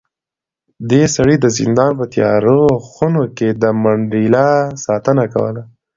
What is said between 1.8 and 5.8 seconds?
په تیارو خونو کې د منډېلا ساتنه کوله.